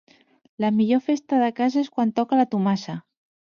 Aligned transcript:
La 0.63 0.71
millor 0.77 1.03
festa 1.09 1.43
de 1.45 1.51
casa 1.61 1.79
és 1.83 1.93
quan 1.99 2.17
toca 2.23 2.43
la 2.43 2.49
Tomasa. 2.57 2.99